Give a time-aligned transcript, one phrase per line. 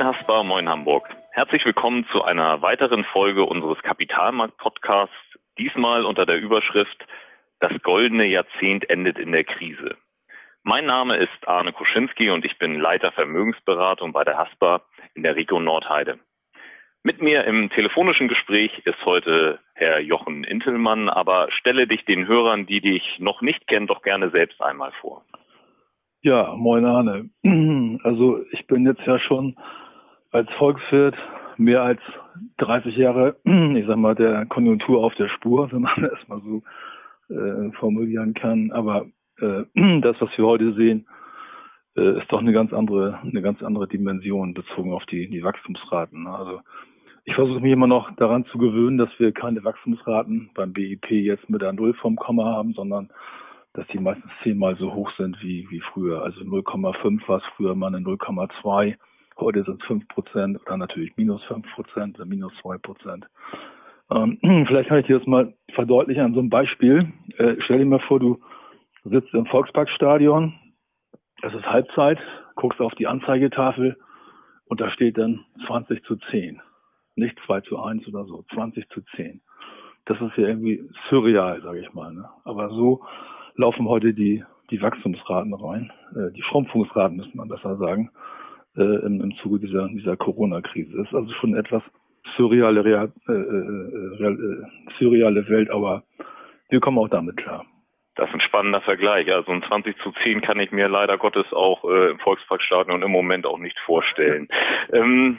[0.00, 1.14] Moin Haspa, moin Hamburg.
[1.32, 5.14] Herzlich willkommen zu einer weiteren Folge unseres Kapitalmarkt-Podcasts,
[5.58, 7.06] diesmal unter der Überschrift
[7.58, 9.96] Das goldene Jahrzehnt endet in der Krise.
[10.62, 14.80] Mein Name ist Arne Kuschinski und ich bin Leiter Vermögensberatung bei der Haspa
[15.12, 16.18] in der Region Nordheide.
[17.02, 22.64] Mit mir im telefonischen Gespräch ist heute Herr Jochen Intelmann, aber stelle dich den Hörern,
[22.64, 25.26] die dich noch nicht kennen, doch gerne selbst einmal vor.
[26.22, 27.28] Ja, moin Arne.
[28.02, 29.56] Also ich bin jetzt ja schon
[30.30, 31.16] als Volkswirt
[31.56, 32.00] mehr als
[32.58, 36.62] 30 Jahre, ich sag mal, der Konjunktur auf der Spur, wenn man das mal so
[37.34, 38.72] äh, formulieren kann.
[38.72, 39.06] Aber
[39.40, 39.64] äh,
[40.00, 41.06] das, was wir heute sehen,
[41.96, 46.26] äh, ist doch eine ganz andere, eine ganz andere Dimension bezogen auf die, die Wachstumsraten.
[46.26, 46.60] Also
[47.24, 51.50] ich versuche mich immer noch daran zu gewöhnen, dass wir keine Wachstumsraten beim BIP jetzt
[51.50, 53.10] mit der Null vom Komma haben, sondern
[53.72, 56.22] dass die meistens zehnmal so hoch sind wie, wie früher.
[56.22, 58.96] Also 0,5 war es früher mal eine 0,2.
[59.40, 63.26] Heute sind es 5 Prozent oder natürlich minus 5 Prozent, minus 2 Prozent.
[64.10, 67.10] Ähm, vielleicht kann ich dir das mal verdeutlichen an so einem Beispiel.
[67.38, 68.38] Äh, stell dir mal vor, du
[69.04, 70.54] sitzt im Volksparkstadion,
[71.42, 72.18] es ist Halbzeit,
[72.54, 73.96] guckst auf die Anzeigetafel
[74.66, 76.60] und da steht dann 20 zu 10.
[77.16, 79.40] Nicht 2 zu 1 oder so, 20 zu 10.
[80.04, 82.12] Das ist ja irgendwie surreal, sage ich mal.
[82.12, 82.28] Ne?
[82.44, 83.04] Aber so
[83.56, 88.10] laufen heute die, die Wachstumsraten rein, äh, die Schrumpfungsraten, müsste man besser sagen,
[88.80, 90.96] äh, im, im Zuge dieser, dieser Corona-Krise.
[90.96, 91.82] Das ist also schon etwas
[92.36, 96.02] surreale, real, äh, äh, real, äh, surreale Welt, aber
[96.68, 97.64] wir kommen auch damit klar.
[98.16, 99.32] Das ist ein spannender Vergleich.
[99.32, 103.10] Also ein 20 zu 10 kann ich mir leider Gottes auch äh, im Volksparkstadion im
[103.10, 104.48] Moment auch nicht vorstellen.
[104.92, 105.38] Ähm,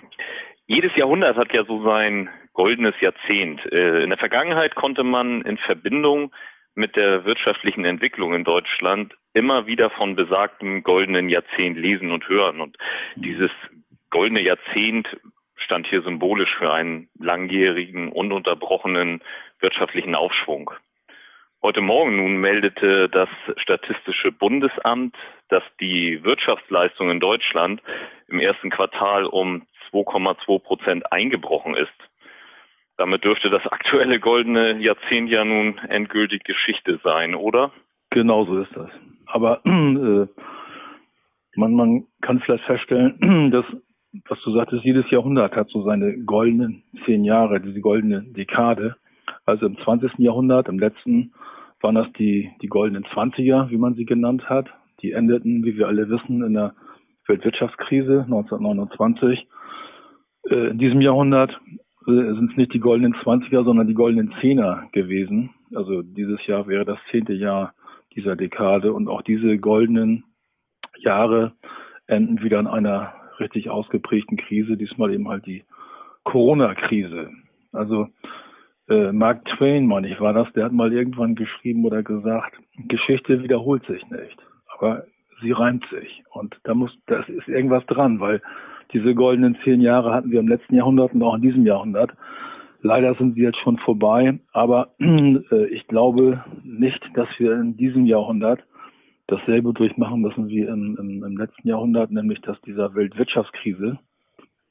[0.65, 3.61] jedes Jahrhundert hat ja so sein goldenes Jahrzehnt.
[3.71, 6.31] Äh, in der Vergangenheit konnte man in Verbindung
[6.75, 12.61] mit der wirtschaftlichen Entwicklung in Deutschland immer wieder von besagtem goldenen Jahrzehnt lesen und hören.
[12.61, 12.77] Und
[13.15, 13.51] dieses
[14.09, 15.07] goldene Jahrzehnt
[15.55, 19.21] stand hier symbolisch für einen langjährigen, ununterbrochenen
[19.59, 20.71] wirtschaftlichen Aufschwung.
[21.63, 25.15] Heute Morgen nun meldete das Statistische Bundesamt,
[25.49, 27.83] dass die Wirtschaftsleistung in Deutschland
[28.27, 31.93] im ersten Quartal um 2,2 Prozent eingebrochen ist.
[33.01, 37.71] Damit dürfte das aktuelle goldene Jahrzehnt ja nun endgültig Geschichte sein, oder?
[38.11, 38.91] Genau so ist das.
[39.25, 40.27] Aber äh,
[41.55, 43.65] man, man kann vielleicht feststellen, dass,
[44.29, 48.97] was du sagtest, jedes Jahrhundert hat so seine goldenen zehn Jahre, diese goldene Dekade.
[49.45, 50.19] Also im 20.
[50.19, 51.33] Jahrhundert, im letzten,
[51.81, 54.67] waren das die, die goldenen Zwanziger, wie man sie genannt hat.
[55.01, 56.75] Die endeten, wie wir alle wissen, in der
[57.25, 59.47] Weltwirtschaftskrise 1929.
[60.51, 61.59] Äh, in diesem Jahrhundert
[62.05, 65.51] sind es nicht die goldenen Zwanziger, sondern die goldenen Zehner gewesen.
[65.75, 67.73] Also dieses Jahr wäre das zehnte Jahr
[68.15, 70.23] dieser Dekade und auch diese goldenen
[70.97, 71.53] Jahre
[72.07, 75.63] enden wieder in einer richtig ausgeprägten Krise, diesmal eben halt die
[76.23, 77.31] Corona-Krise.
[77.71, 78.07] Also
[78.89, 82.57] äh, Mark Twain, meine ich, war das, der hat mal irgendwann geschrieben oder gesagt,
[82.87, 84.37] Geschichte wiederholt sich nicht,
[84.77, 85.05] aber
[85.41, 86.23] sie reimt sich.
[86.31, 88.41] Und da muss, das ist irgendwas dran, weil
[88.93, 92.11] diese goldenen zehn Jahre hatten wir im letzten Jahrhundert und auch in diesem Jahrhundert.
[92.81, 98.05] Leider sind sie jetzt schon vorbei, aber äh, ich glaube nicht, dass wir in diesem
[98.05, 98.63] Jahrhundert
[99.27, 103.99] dasselbe durchmachen müssen wie im, im, im letzten Jahrhundert, nämlich dass dieser Weltwirtschaftskrise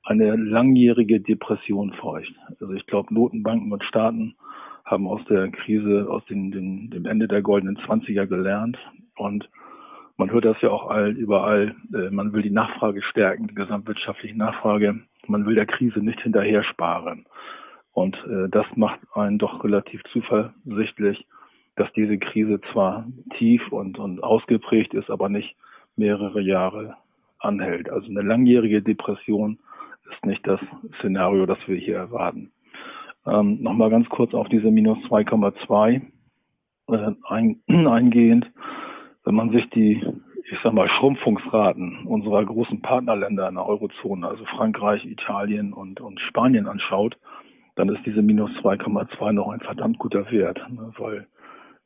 [0.03, 2.35] eine langjährige Depression feucht.
[2.61, 4.35] Also ich glaube, Notenbanken und Staaten
[4.85, 8.77] haben aus der Krise, aus den, den, dem Ende der goldenen Zwanziger gelernt
[9.17, 9.49] und
[10.21, 11.75] man hört das ja auch all, überall.
[11.95, 15.01] Äh, man will die Nachfrage stärken, die gesamtwirtschaftliche Nachfrage.
[15.27, 17.25] Man will der Krise nicht hinterher sparen.
[17.93, 21.27] Und äh, das macht einen doch relativ zuversichtlich,
[21.77, 23.07] dass diese Krise zwar
[23.39, 25.57] tief und, und ausgeprägt ist, aber nicht
[25.97, 26.97] mehrere Jahre
[27.39, 27.89] anhält.
[27.89, 29.59] Also eine langjährige Depression
[30.13, 30.61] ist nicht das
[30.99, 32.53] Szenario, das wir hier erwarten.
[33.27, 36.03] Ähm, Nochmal ganz kurz auf diese minus 2,2
[36.91, 38.51] äh, ein, eingehend
[39.31, 40.05] wenn man sich die,
[40.43, 46.19] ich sag mal, Schrumpfungsraten unserer großen Partnerländer in der Eurozone, also Frankreich, Italien und, und
[46.19, 47.17] Spanien anschaut,
[47.77, 51.29] dann ist diese minus 2,2 noch ein verdammt guter Wert, ne, weil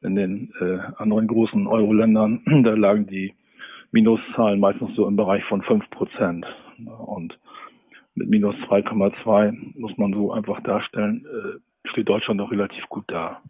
[0.01, 3.35] in den äh, anderen großen Euro-Ländern, da lagen die
[3.93, 6.47] Minuszahlen meistens so im Bereich von 5 Prozent.
[6.79, 7.39] Ne, und
[8.15, 13.43] mit minus 2,2 muss man so einfach darstellen, äh, steht Deutschland noch relativ gut da.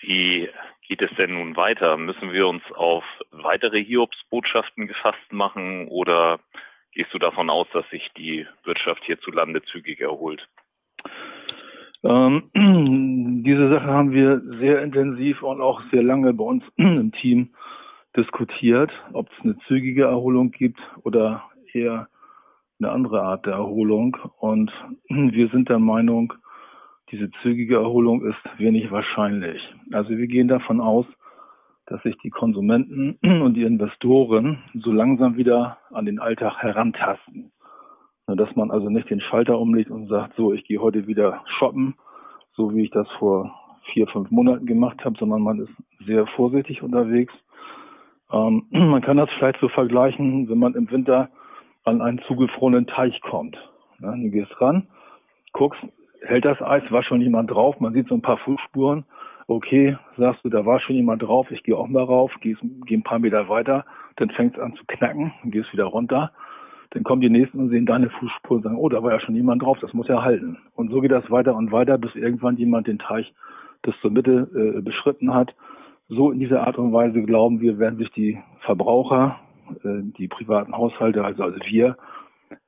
[0.00, 0.48] Wie
[0.88, 1.96] geht es denn nun weiter?
[1.96, 3.04] Müssen wir uns auf
[3.44, 6.40] weitere Hiobsbotschaften gefasst machen oder
[6.92, 10.46] gehst du davon aus, dass sich die Wirtschaft hierzulande zügig erholt?
[12.04, 12.50] Ähm,
[13.44, 17.54] diese Sache haben wir sehr intensiv und auch sehr lange bei uns im Team
[18.16, 22.08] diskutiert, ob es eine zügige Erholung gibt oder eher
[22.78, 24.16] eine andere Art der Erholung.
[24.38, 24.72] Und
[25.08, 26.32] wir sind der Meinung,
[27.10, 29.62] diese zügige Erholung ist wenig wahrscheinlich.
[29.92, 31.06] Also wir gehen davon aus,
[31.92, 37.52] dass sich die Konsumenten und die Investoren so langsam wieder an den Alltag herantasten.
[38.26, 41.94] Dass man also nicht den Schalter umlegt und sagt, so, ich gehe heute wieder shoppen,
[42.54, 43.54] so wie ich das vor
[43.92, 47.34] vier, fünf Monaten gemacht habe, sondern man ist sehr vorsichtig unterwegs.
[48.32, 51.28] Ähm, man kann das vielleicht so vergleichen, wenn man im Winter
[51.84, 53.58] an einen zugefrorenen Teich kommt.
[54.00, 54.86] Ja, du gehst ran,
[55.52, 55.82] guckst,
[56.22, 59.04] hält das Eis, war schon jemand drauf, man sieht so ein paar Fußspuren.
[59.46, 62.56] Okay, sagst du, da war schon jemand drauf, ich gehe auch mal rauf, geh,
[62.86, 63.84] geh ein paar Meter weiter,
[64.16, 66.32] dann fängt es an zu knacken, gehst wieder runter.
[66.90, 69.34] Dann kommen die Nächsten und sehen deine Fußspuren und sagen, oh, da war ja schon
[69.34, 70.58] jemand drauf, das muss ja halten.
[70.74, 73.32] Und so geht das weiter und weiter, bis irgendwann jemand den Teich
[73.80, 75.54] bis zur Mitte äh, beschritten hat.
[76.08, 79.40] So in dieser Art und Weise glauben wir, werden sich die Verbraucher,
[79.82, 81.96] äh, die privaten Haushalte, also, also wir,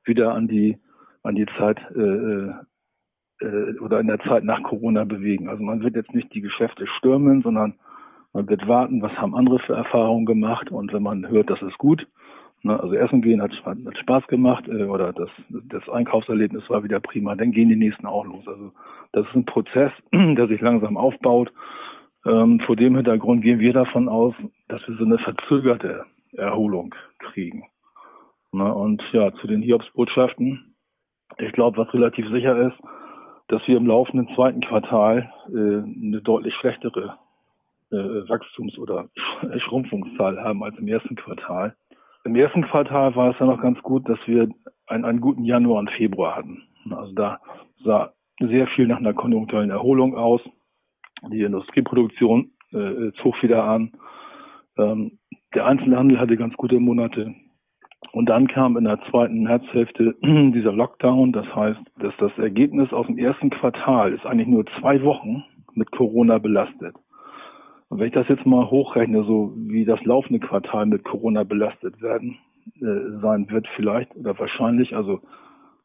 [0.03, 0.79] wieder an die
[1.25, 2.53] an die Zeit äh,
[3.41, 5.49] äh, oder in der Zeit nach Corona bewegen.
[5.49, 7.75] Also man wird jetzt nicht die Geschäfte stürmen, sondern
[8.33, 11.77] man wird warten, was haben andere für Erfahrungen gemacht und wenn man hört, das ist
[11.77, 12.05] gut,
[12.63, 16.99] ne, also Essen gehen hat, hat Spaß gemacht äh, oder das, das Einkaufserlebnis war wieder
[16.99, 18.47] prima, dann gehen die nächsten auch los.
[18.47, 18.71] Also
[19.13, 21.51] das ist ein Prozess, der sich langsam aufbaut.
[22.25, 24.33] Ähm, vor dem Hintergrund gehen wir davon aus,
[24.67, 27.63] dass wir so eine verzögerte Erholung kriegen.
[28.51, 30.75] Ne, und ja, zu den Hiobsbotschaften.
[31.37, 32.77] Ich glaube, was relativ sicher ist,
[33.47, 37.17] dass wir im laufenden zweiten Quartal äh, eine deutlich schlechtere
[37.91, 39.09] äh, Wachstums- oder
[39.59, 41.75] Schrumpfungszahl haben als im ersten Quartal.
[42.23, 44.49] Im ersten Quartal war es ja noch ganz gut, dass wir
[44.87, 46.63] einen, einen guten Januar und Februar hatten.
[46.89, 47.39] Also da
[47.83, 50.41] sah sehr viel nach einer konjunkturellen Erholung aus.
[51.29, 53.93] Die Industrieproduktion äh, zog wieder an.
[54.77, 55.19] Ähm,
[55.53, 57.33] der Einzelhandel hatte ganz gute Monate.
[58.11, 61.31] Und dann kam in der zweiten Märzhälfte dieser Lockdown.
[61.31, 65.43] Das heißt, dass das Ergebnis aus dem ersten Quartal ist eigentlich nur zwei Wochen
[65.73, 66.95] mit Corona belastet.
[67.89, 72.01] Und wenn ich das jetzt mal hochrechne, so wie das laufende Quartal mit Corona belastet
[72.01, 72.37] werden
[72.81, 75.21] äh, sein wird, vielleicht oder wahrscheinlich, also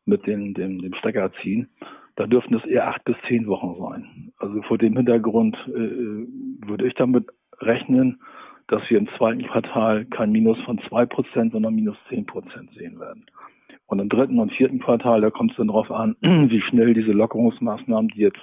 [0.06, 1.68] mit den, dem, dem Stecker ziehen,
[2.16, 4.32] da dürften es eher acht bis zehn Wochen sein.
[4.38, 6.26] Also vor dem Hintergrund äh,
[6.66, 7.26] würde ich damit
[7.60, 8.20] rechnen,
[8.70, 13.00] dass wir im zweiten Quartal kein Minus von zwei Prozent, sondern minus zehn Prozent sehen
[13.00, 13.26] werden.
[13.86, 17.10] Und im dritten und vierten Quartal, da kommt es dann darauf an, wie schnell diese
[17.10, 18.38] Lockerungsmaßnahmen, die jetzt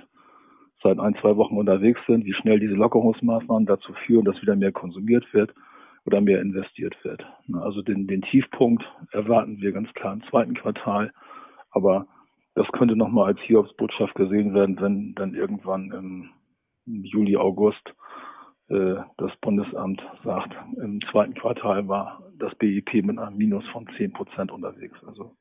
[0.83, 4.74] seit ein, zwei Wochen unterwegs sind, wie schnell diese Lockerungsmaßnahmen dazu führen, dass wieder mehr
[4.74, 5.53] konsumiert wird
[6.06, 7.25] oder mehr investiert wird.
[7.53, 11.13] Also den, den Tiefpunkt erwarten wir ganz klar im zweiten Quartal,
[11.71, 12.06] aber
[12.53, 17.94] das könnte nochmal als Hiobsbotschaft gesehen werden, wenn dann irgendwann im Juli, August
[18.69, 24.51] das Bundesamt sagt, im zweiten Quartal war das BIP mit einem Minus von 10 Prozent
[24.51, 24.97] unterwegs.
[25.05, 25.35] Also,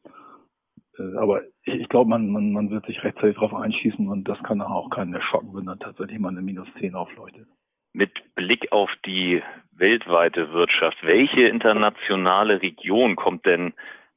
[0.98, 4.42] äh, aber ich, ich glaube, man, man, man wird sich rechtzeitig darauf einschießen und das
[4.42, 7.46] kann auch keinen mehr schocken, wenn dann tatsächlich mal eine Minus 10 aufleuchtet.
[7.92, 13.72] Mit Blick auf die weltweite Wirtschaft, welche internationale Region kommt denn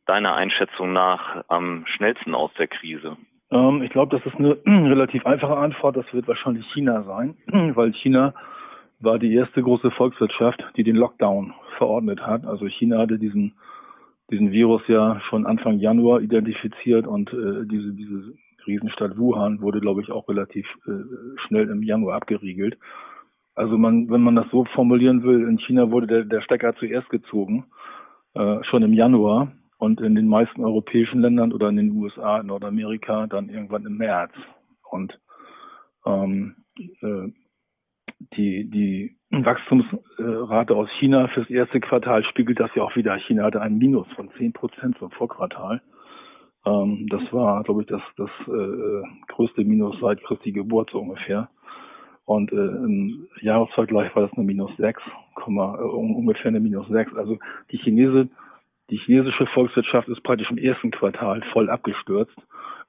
[0.05, 3.17] deiner Einschätzung nach am schnellsten aus der Krise?
[3.51, 5.97] Ähm, ich glaube, das ist eine relativ einfache Antwort.
[5.97, 7.37] Das wird wahrscheinlich China sein,
[7.75, 8.33] weil China
[8.99, 12.45] war die erste große Volkswirtschaft, die den Lockdown verordnet hat.
[12.45, 13.53] Also China hatte diesen,
[14.29, 18.33] diesen Virus ja schon Anfang Januar identifiziert und äh, diese, diese
[18.67, 20.91] Riesenstadt Wuhan wurde, glaube ich, auch relativ äh,
[21.47, 22.77] schnell im Januar abgeriegelt.
[23.55, 27.09] Also man, wenn man das so formulieren will, in China wurde der, der Stecker zuerst
[27.09, 27.65] gezogen,
[28.33, 32.47] äh, schon im Januar und in den meisten europäischen Ländern oder in den USA, in
[32.47, 34.31] Nordamerika dann irgendwann im März.
[34.89, 35.19] Und
[36.05, 36.55] ähm,
[37.01, 37.31] äh,
[38.19, 43.15] die, die Wachstumsrate aus China fürs erste Quartal spiegelt das ja auch wieder.
[43.17, 45.81] China hatte ein Minus von 10 Prozent zum Vorquartal.
[46.65, 51.49] Ähm, das war, glaube ich, das, das äh, größte Minus seit Christi Geburt so ungefähr.
[52.25, 57.15] Und äh, im Jahresvergleich war das eine Minus 6, äh, ungefähr eine Minus 6.
[57.15, 57.39] Also
[57.71, 58.29] die Chinese,
[58.89, 62.35] die chinesische Volkswirtschaft ist praktisch im ersten Quartal voll abgestürzt.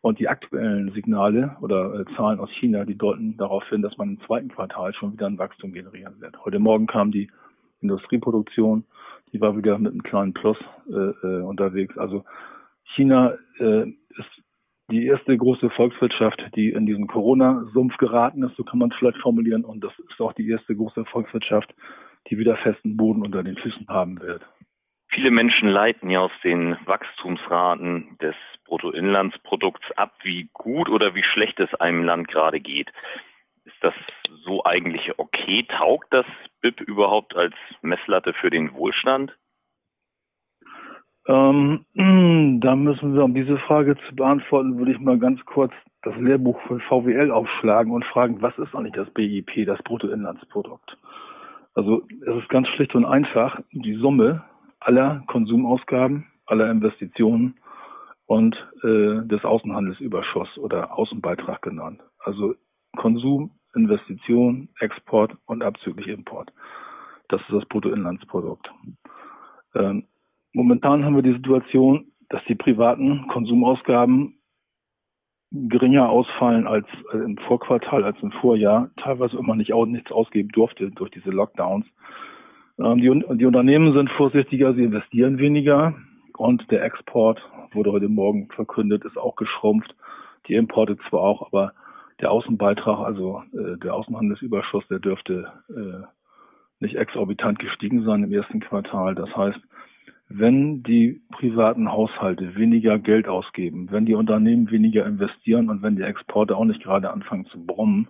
[0.02, 4.10] Und die aktuellen Signale oder äh, Zahlen aus China, die deuten darauf hin, dass man
[4.10, 6.42] im zweiten Quartal schon wieder ein Wachstum generieren wird.
[6.44, 7.30] Heute Morgen kam die
[7.80, 8.84] Industrieproduktion,
[9.32, 10.56] die war wieder mit einem kleinen Plus
[10.88, 11.96] äh, äh, unterwegs.
[11.98, 12.24] Also
[12.94, 14.42] China äh, ist
[14.90, 19.18] die erste große Volkswirtschaft, die in diesen Corona-Sumpf geraten ist, so kann man es vielleicht
[19.18, 19.64] formulieren.
[19.64, 21.72] Und das ist auch die erste große Volkswirtschaft,
[22.28, 24.42] die wieder festen Boden unter den Füßen haben wird.
[25.10, 31.58] Viele Menschen leiten ja aus den Wachstumsraten des Bruttoinlandsprodukts ab, wie gut oder wie schlecht
[31.58, 32.92] es einem Land gerade geht.
[33.64, 33.94] Ist das
[34.44, 35.64] so eigentlich okay?
[35.64, 36.26] Taugt das
[36.60, 39.36] BIP überhaupt als Messlatte für den Wohlstand?
[41.26, 41.84] Ähm,
[42.60, 46.60] da müssen wir, um diese Frage zu beantworten, würde ich mal ganz kurz das Lehrbuch
[46.62, 50.96] von VWL aufschlagen und fragen, was ist eigentlich das BIP, das Bruttoinlandsprodukt?
[51.74, 54.44] Also es ist ganz schlicht und einfach die Summe
[54.80, 57.54] aller Konsumausgaben, aller Investitionen
[58.26, 62.00] und äh, des Außenhandelsüberschuss oder Außenbeitrag genannt.
[62.18, 62.54] Also
[62.96, 66.52] Konsum, Investition, Export und abzüglich Import.
[67.28, 68.70] Das ist das Bruttoinlandsprodukt.
[69.74, 70.04] Ähm,
[70.52, 74.40] momentan haben wir die Situation, dass die privaten Konsumausgaben
[75.52, 80.90] geringer ausfallen als äh, im Vorquartal, als im Vorjahr, teilweise immer nicht nichts ausgeben durfte
[80.90, 81.86] durch diese Lockdowns.
[82.80, 85.94] Ähm, die, die Unternehmen sind vorsichtiger, sie investieren weniger
[86.36, 87.40] und der Export
[87.72, 89.94] wurde heute Morgen verkündet, ist auch geschrumpft.
[90.48, 91.72] Die Importe zwar auch, aber
[92.20, 96.04] der Außenbeitrag, also äh, der Außenhandelsüberschuss, der dürfte äh,
[96.80, 99.14] nicht exorbitant gestiegen sein im ersten Quartal.
[99.14, 99.60] Das heißt,
[100.28, 106.02] wenn die privaten Haushalte weniger Geld ausgeben, wenn die Unternehmen weniger investieren und wenn die
[106.02, 108.08] Exporte auch nicht gerade anfangen zu brummen,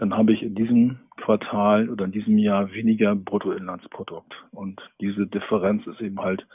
[0.00, 4.32] dann habe ich in diesem Quartal oder in diesem Jahr weniger Bruttoinlandsprodukt.
[4.50, 6.46] Und diese Differenz ist eben halt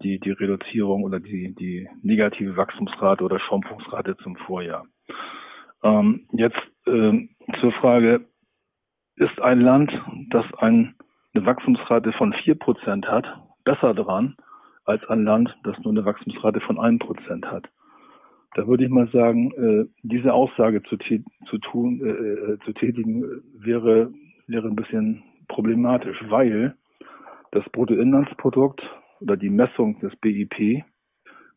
[0.00, 4.86] die, die Reduzierung oder die, die negative Wachstumsrate oder Schrumpfungsrate zum Vorjahr.
[5.82, 7.28] Ähm, jetzt äh,
[7.60, 8.28] zur Frage,
[9.16, 9.90] ist ein Land,
[10.30, 10.94] das ein,
[11.34, 13.26] eine Wachstumsrate von vier Prozent hat,
[13.64, 14.36] besser dran
[14.84, 17.68] als ein Land, das nur eine Wachstumsrate von einem Prozent hat?
[18.54, 23.42] Da würde ich mal sagen, äh, diese Aussage zu, zu tun, äh, äh, zu tätigen,
[23.54, 24.12] wäre,
[24.46, 26.74] wäre ein bisschen problematisch, weil
[27.52, 28.82] das Bruttoinlandsprodukt
[29.20, 30.84] oder die Messung des BIP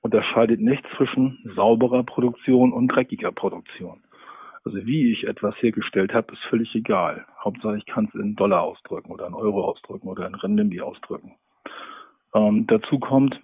[0.01, 4.01] unterscheidet nicht zwischen sauberer Produktion und dreckiger Produktion.
[4.63, 7.25] Also wie ich etwas hergestellt habe, ist völlig egal.
[7.43, 11.33] Hauptsache ich kann es in Dollar ausdrücken oder in Euro ausdrücken oder in Renminbi ausdrücken.
[12.33, 13.39] Ähm, dazu kommt,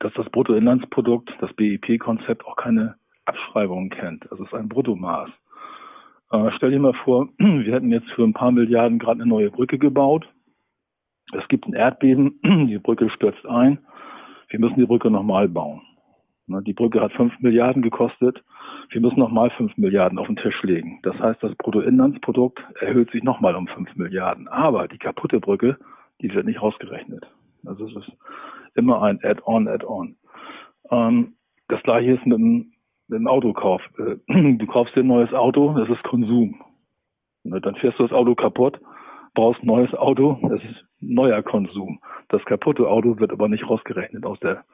[0.00, 4.30] dass das Bruttoinlandsprodukt, das BIP-Konzept auch keine Abschreibungen kennt.
[4.30, 5.30] Also es ist ein Bruttomaß.
[6.32, 9.50] Äh, stell dir mal vor, wir hätten jetzt für ein paar Milliarden gerade eine neue
[9.50, 10.28] Brücke gebaut.
[11.32, 13.78] Es gibt ein Erdbeben, die Brücke stürzt ein.
[14.48, 15.82] Wir müssen die Brücke nochmal bauen.
[16.46, 18.42] Ne, die Brücke hat fünf Milliarden gekostet.
[18.90, 20.98] Wir müssen nochmal fünf Milliarden auf den Tisch legen.
[21.04, 24.48] Das heißt, das Bruttoinlandsprodukt erhöht sich nochmal um fünf Milliarden.
[24.48, 25.78] Aber die kaputte Brücke,
[26.20, 27.24] die wird nicht rausgerechnet.
[27.64, 28.12] Also es ist
[28.74, 30.16] immer ein Add-on, Add-on.
[30.90, 31.34] Ähm,
[31.68, 32.72] das gleiche ist mit dem,
[33.08, 33.82] mit dem Autokauf.
[33.98, 34.16] Äh,
[34.56, 36.60] du kaufst dir ein neues Auto, das ist Konsum.
[37.44, 38.80] Ne, dann fährst du das Auto kaputt,
[39.34, 42.00] brauchst ein neues Auto, das ist neuer Konsum.
[42.28, 44.64] Das kaputte Auto wird aber nicht rausgerechnet aus der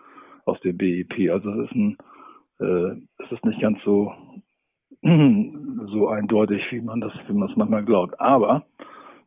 [0.47, 1.31] aus dem BIP.
[1.31, 1.97] Also es ist ein,
[2.61, 4.13] äh, es ist nicht ganz so
[5.03, 8.19] so eindeutig, wie man das, wie man das manchmal glaubt.
[8.21, 8.65] Aber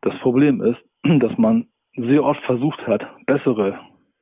[0.02, 0.78] das Problem ist,
[1.22, 3.78] dass man sehr oft versucht hat, bessere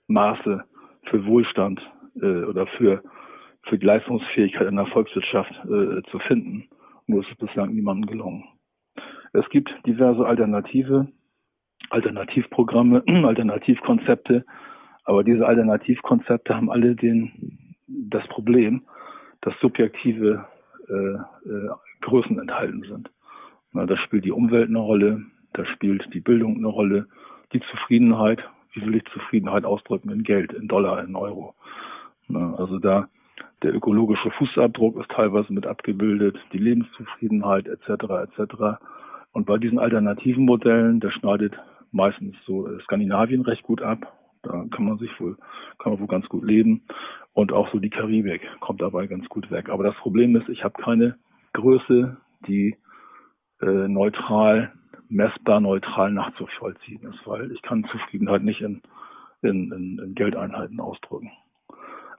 [0.09, 0.65] Maße
[1.05, 1.81] für Wohlstand
[2.21, 3.03] äh, oder für
[3.69, 6.69] für die Leistungsfähigkeit in der Volkswirtschaft äh, zu finden.
[7.07, 8.45] Nur ist es bislang niemandem gelungen.
[9.33, 11.09] Es gibt diverse Alternative,
[11.91, 14.45] Alternativprogramme, Alternativkonzepte,
[15.05, 18.83] aber diese Alternativkonzepte haben alle den, das Problem,
[19.41, 20.47] dass subjektive
[20.88, 21.69] äh, äh,
[22.00, 23.11] Größen enthalten sind.
[23.73, 25.23] Na, da spielt die Umwelt eine Rolle,
[25.53, 27.07] da spielt die Bildung eine Rolle,
[27.53, 31.55] die Zufriedenheit, wie will ich Zufriedenheit ausdrücken in Geld, in Dollar, in Euro.
[32.29, 33.09] Na, also da
[33.63, 37.89] der ökologische Fußabdruck ist teilweise mit abgebildet, die Lebenszufriedenheit etc.
[38.23, 38.81] etc.
[39.33, 41.55] Und bei diesen alternativen Modellen, da schneidet
[41.91, 45.37] meistens so Skandinavien recht gut ab, da kann man sich wohl,
[45.79, 46.83] kann man wohl ganz gut leben.
[47.33, 49.69] Und auch so die Karibik kommt dabei ganz gut weg.
[49.69, 51.17] Aber das Problem ist, ich habe keine
[51.53, 52.77] Größe, die
[53.61, 54.73] äh, neutral,
[55.09, 58.83] messbar neutral nachzuvollziehen ist, weil ich kann Zufriedenheit nicht in,
[59.43, 61.31] in, in, in Geldeinheiten ausdrücken.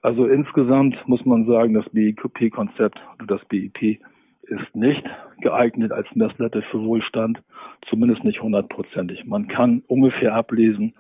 [0.02, 4.00] Also insgesamt muss man sagen, das BIP-Konzept oder das BIP
[4.44, 5.04] ist nicht
[5.42, 7.42] geeignet als Messlatte für Wohlstand,
[7.88, 9.26] zumindest nicht hundertprozentig.
[9.26, 10.94] Man kann ungefähr ablesen,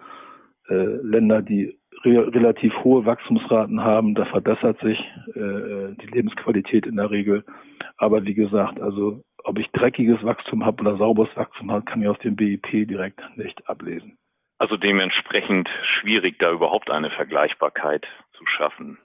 [0.69, 4.99] äh, Länder, die re relativ hohe Wachstumsraten haben, da verbessert sich
[5.35, 7.43] äh, die Lebensqualität in der Regel.
[7.97, 12.07] Aber wie gesagt, also ob ich dreckiges Wachstum habe oder sauberes Wachstum habe, kann ich
[12.07, 14.17] aus dem BIP direkt nicht ablesen.
[14.57, 18.97] Also dementsprechend schwierig, da überhaupt eine Vergleichbarkeit zu schaffen.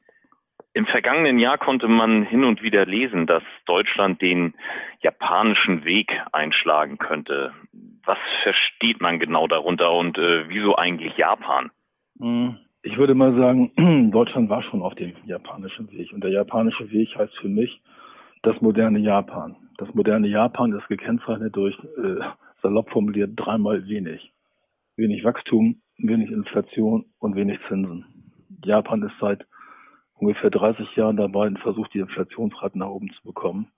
[0.72, 4.54] Im vergangenen Jahr konnte man hin und wieder lesen, dass Deutschland den
[5.00, 7.52] japanischen Weg einschlagen könnte.
[8.04, 11.70] Was versteht man genau darunter und äh, wieso eigentlich Japan?
[12.86, 16.12] Ich würde mal sagen, Deutschland war schon auf dem japanischen Weg.
[16.12, 17.80] Und der japanische Weg heißt für mich
[18.42, 19.56] das moderne Japan.
[19.78, 22.20] Das moderne Japan ist gekennzeichnet durch, äh,
[22.62, 24.34] salopp formuliert, dreimal wenig.
[24.96, 28.04] Wenig Wachstum, wenig Inflation und wenig Zinsen.
[28.62, 29.46] Japan ist seit
[30.18, 33.68] ungefähr 30 Jahren dabei und versucht, die Inflationsrate nach oben zu bekommen.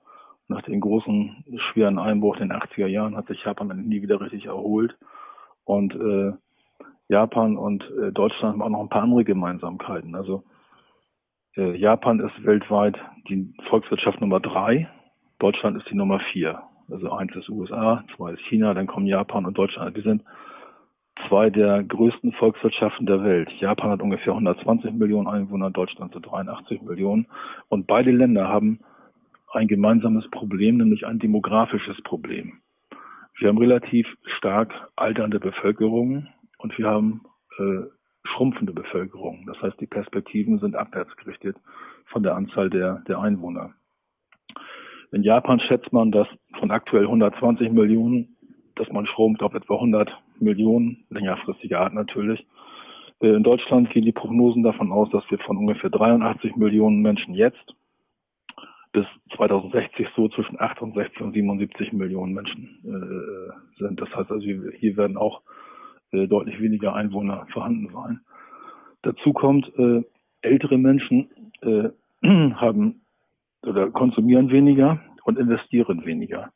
[0.48, 4.46] Nach dem großen, schweren Einbruch in den 80er Jahren hat sich Japan nie wieder richtig
[4.46, 4.96] erholt.
[5.64, 6.32] Und äh,
[7.08, 10.14] Japan und äh, Deutschland haben auch noch ein paar andere Gemeinsamkeiten.
[10.14, 10.44] Also
[11.56, 12.98] äh, Japan ist weltweit
[13.28, 14.88] die Volkswirtschaft Nummer drei,
[15.38, 16.62] Deutschland ist die Nummer vier.
[16.90, 19.96] Also eins ist USA, zwei ist China, dann kommen Japan und Deutschland.
[19.96, 20.22] Wir sind
[21.28, 23.50] zwei der größten Volkswirtschaften der Welt.
[23.58, 27.26] Japan hat ungefähr 120 Millionen Einwohner, Deutschland so 83 Millionen.
[27.68, 28.80] Und beide Länder haben
[29.52, 32.60] ein gemeinsames Problem, nämlich ein demografisches Problem.
[33.38, 34.06] Wir haben relativ
[34.38, 37.22] stark alternde Bevölkerung und wir haben
[37.58, 37.82] äh,
[38.24, 39.44] schrumpfende Bevölkerung.
[39.46, 41.56] Das heißt, die Perspektiven sind abwärts gerichtet
[42.06, 43.74] von der Anzahl der, der Einwohner.
[45.12, 46.26] In Japan schätzt man, dass
[46.58, 48.36] von aktuell 120 Millionen,
[48.74, 50.10] dass man schrumpft auf etwa 100
[50.40, 52.46] Millionen, längerfristiger Art natürlich.
[53.20, 57.34] Äh, in Deutschland gehen die Prognosen davon aus, dass wir von ungefähr 83 Millionen Menschen
[57.34, 57.74] jetzt
[58.92, 64.00] bis 2060 so zwischen 68 und 77 Millionen Menschen äh, sind.
[64.00, 65.42] Das heißt also, hier werden auch
[66.12, 68.20] äh, deutlich weniger Einwohner vorhanden sein.
[69.02, 70.02] Dazu kommt, äh,
[70.40, 71.28] ältere Menschen
[71.62, 71.90] äh,
[72.54, 73.02] haben
[73.62, 76.50] oder konsumieren weniger und investieren weniger.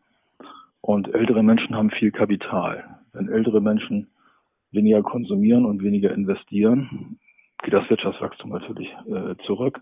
[0.80, 2.99] Und ältere Menschen haben viel Kapital.
[3.12, 4.09] Wenn ältere Menschen
[4.71, 7.19] weniger konsumieren und weniger investieren,
[7.62, 9.80] geht das Wirtschaftswachstum natürlich äh, zurück.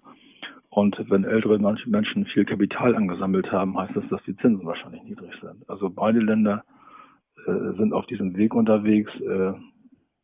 [0.71, 5.33] Und wenn ältere Menschen viel Kapital angesammelt haben, heißt das, dass die Zinsen wahrscheinlich niedrig
[5.41, 5.69] sind.
[5.69, 6.65] Also beide Länder
[7.47, 9.13] sind auf diesem Weg unterwegs.
[9.21, 9.53] Äh,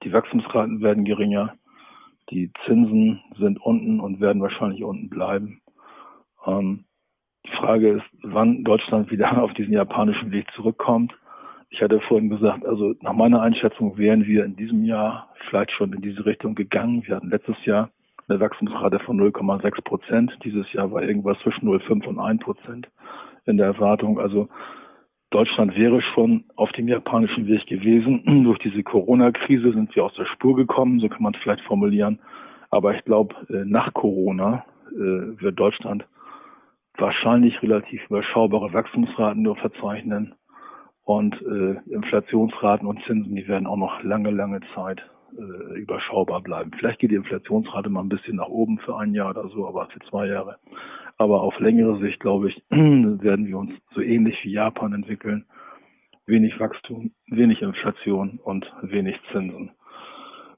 [0.03, 1.55] die Wachstumsraten werden geringer.
[2.31, 5.61] Die Zinsen sind unten und werden wahrscheinlich unten bleiben.
[6.47, 6.85] Ähm,
[7.47, 11.15] die Frage ist, wann Deutschland wieder auf diesen japanischen Weg zurückkommt.
[11.71, 15.93] Ich hatte vorhin gesagt, also nach meiner Einschätzung wären wir in diesem Jahr vielleicht schon
[15.93, 17.03] in diese Richtung gegangen.
[17.07, 17.91] Wir hatten letztes Jahr
[18.29, 20.39] eine Wachstumsrate von 0,6 Prozent.
[20.45, 22.89] Dieses Jahr war irgendwas zwischen 0,5 und 1 Prozent
[23.47, 24.19] in der Erwartung.
[24.19, 24.49] Also
[25.35, 28.23] Deutschland wäre schon auf dem japanischen Weg gewesen.
[28.45, 32.21] Durch diese Corona-Krise sind wir aus der Spur gekommen, so kann man es vielleicht formulieren.
[32.71, 36.07] Aber ich glaube, äh, nach Corona äh, wird Deutschland
[36.97, 40.37] wahrscheinlich relativ überschaubare Wachstumsraten nur verzeichnen.
[41.03, 45.03] Und äh, Inflationsraten und Zinsen, die werden auch noch lange, lange Zeit
[45.75, 46.71] überschaubar bleiben.
[46.79, 49.89] Vielleicht geht die Inflationsrate mal ein bisschen nach oben für ein Jahr oder so, aber
[49.89, 50.59] für zwei Jahre.
[51.17, 55.47] Aber auf längere Sicht, glaube ich, werden wir uns so ähnlich wie Japan entwickeln.
[56.27, 59.71] Wenig Wachstum, wenig Inflation und wenig Zinsen.